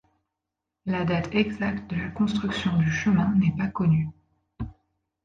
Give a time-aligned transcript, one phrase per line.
[0.87, 4.07] La date exacte de la construction du chemin n'est pas connue.